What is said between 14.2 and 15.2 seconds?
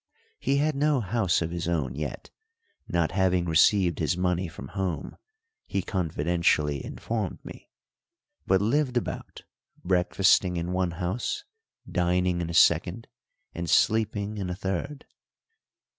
in a third.